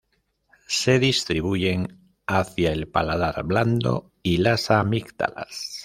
Se 0.65 0.97
distribuyen 0.97 1.99
hacia 2.25 2.71
el 2.71 2.87
paladar 2.87 3.43
blando 3.43 4.11
y 4.23 4.37
las 4.37 4.71
amígdalas. 4.71 5.79